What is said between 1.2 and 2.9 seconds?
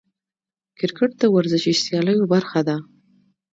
د ورزشي سیالیو برخه ده.